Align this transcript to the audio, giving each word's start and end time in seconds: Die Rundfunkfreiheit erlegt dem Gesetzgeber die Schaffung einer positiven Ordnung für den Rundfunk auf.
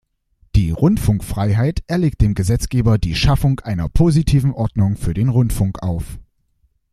Die 0.55 0.71
Rundfunkfreiheit 0.71 1.83
erlegt 1.85 2.21
dem 2.21 2.33
Gesetzgeber 2.33 2.97
die 2.97 3.13
Schaffung 3.13 3.59
einer 3.59 3.87
positiven 3.87 4.51
Ordnung 4.51 4.97
für 4.97 5.13
den 5.13 5.29
Rundfunk 5.29 5.83
auf. 5.83 6.17